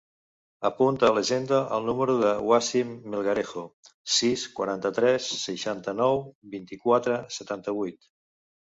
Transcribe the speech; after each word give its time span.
Apunta 0.69 1.09
a 1.09 1.13
l'agenda 1.17 1.59
el 1.77 1.85
número 1.89 2.15
del 2.23 2.41
Wassim 2.53 2.95
Melgarejo: 3.15 3.67
sis, 4.17 4.49
quaranta-tres, 4.57 5.29
seixanta-nou, 5.47 6.27
vint-i-quatre, 6.57 7.25
setanta-vuit. 7.41 8.15